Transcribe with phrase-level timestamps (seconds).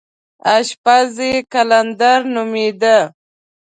[0.55, 2.97] اشپز یې قلندر نومېده.